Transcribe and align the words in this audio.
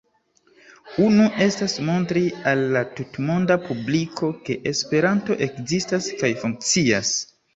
Unu 1.07 1.25
estas 1.45 1.75
montri 1.89 2.23
al 2.53 2.63
la 2.77 2.81
tutmonda 2.99 3.57
publiko, 3.67 4.31
ke 4.47 4.57
Esperanto 4.73 5.39
ekzistas 5.49 6.11
kaj 6.23 6.35
funkcias. 6.45 7.13